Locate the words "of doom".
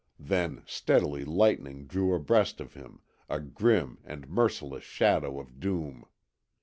5.39-6.07